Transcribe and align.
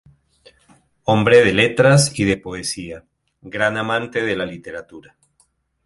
Hombre 1.03 1.43
de 1.45 1.53
letras 1.53 2.17
y 2.19 2.23
de 2.23 2.37
poesía, 2.37 3.05
gran 3.41 3.77
amante 3.77 4.23
de 4.23 4.35
la 4.35 4.47
literatura. 4.47 5.15